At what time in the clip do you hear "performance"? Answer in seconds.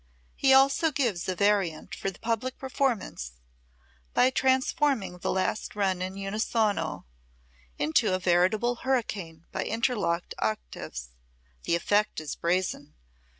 2.57-3.33